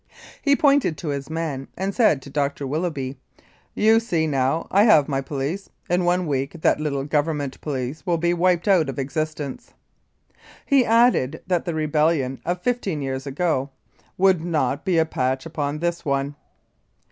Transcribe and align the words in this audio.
He 0.41 0.55
pointed 0.55 0.97
to 0.97 1.09
his 1.09 1.29
men, 1.29 1.67
and 1.77 1.93
said 1.93 2.23
to 2.23 2.31
Dr. 2.31 2.65
Willoughby, 2.65 3.19
"You 3.75 3.99
see 3.99 4.25
now 4.25 4.65
I 4.71 4.85
have 4.85 5.07
my 5.07 5.21
police. 5.21 5.69
In 5.91 6.05
one 6.05 6.25
week 6.25 6.61
that 6.61 6.79
little 6.79 7.03
Government 7.03 7.61
police 7.61 8.03
will 8.03 8.17
be 8.17 8.33
wiped 8.33 8.67
out 8.67 8.89
of 8.89 8.97
existence." 8.97 9.75
He 10.65 10.83
added 10.87 11.43
that 11.45 11.65
the 11.65 11.75
rebellion 11.75 12.41
of 12.47 12.63
fifteen 12.63 13.03
years 13.03 13.27
ago 13.27 13.69
"would 14.17 14.43
not 14.43 14.85
be 14.85 14.97
a 14.97 15.05
patch 15.05 15.45
upon 15.45 15.77
this 15.77 16.03
one." 16.03 16.35